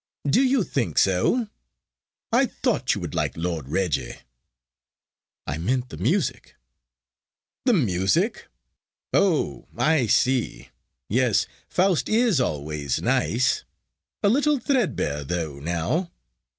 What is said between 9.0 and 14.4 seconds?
Oh! I see. Yes, 'Faust' is always nice; a